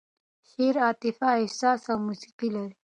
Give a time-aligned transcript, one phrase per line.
[0.49, 2.73] شعر عاطفه، احساس او موسیقي لري.